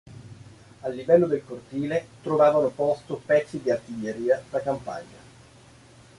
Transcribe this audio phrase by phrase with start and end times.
[0.81, 5.19] Al livello del cortile trovavano posto pezzi di artiglieria da campagna.